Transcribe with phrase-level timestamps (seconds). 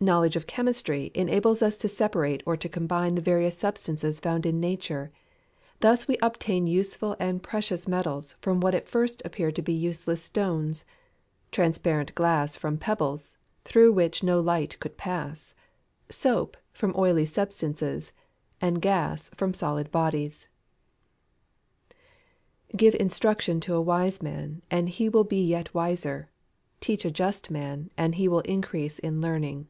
[0.00, 4.60] Knowledge of Chemistry enables us to separate or to combine the various substances found in
[4.60, 5.10] nature.
[5.80, 10.22] Thus we obtain useful and precious metals from what at first appeared to be useless
[10.22, 10.84] stones;
[11.50, 15.52] transparent glass from pebbles, through which no light could pass;
[16.08, 18.12] soap from oily substances;
[18.60, 20.46] and gas from solid bodies.
[22.70, 26.28] [Verse: "Give instruction to a wise man, and he will be yet wiser;
[26.80, 29.66] teach a just man, and he will increase in learning."